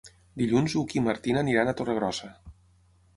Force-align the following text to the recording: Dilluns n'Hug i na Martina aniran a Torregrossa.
Dilluns 0.41 0.75
n'Hug 0.77 0.95
i 0.95 1.01
na 1.03 1.07
Martina 1.07 1.39
aniran 1.45 1.69
a 1.69 1.75
Torregrossa. 1.83 2.31